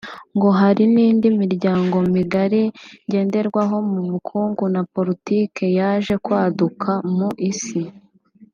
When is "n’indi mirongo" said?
0.93-1.97